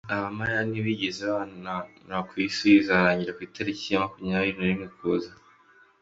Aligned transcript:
Abamaya 0.15 0.59
ntibigeze 0.69 1.21
bahanura 1.31 2.17
ko 2.27 2.33
isi 2.47 2.67
izarangira 2.81 3.35
ku 3.35 3.41
itariki 3.49 3.85
ya 3.91 4.03
makumyabiri 4.03 4.53
narimwe 4.57 4.85
Ukuboza 4.91 5.31